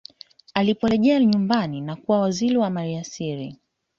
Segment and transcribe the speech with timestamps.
[0.53, 3.59] aliporejea nyumbani na kuwa waziri wa mali asili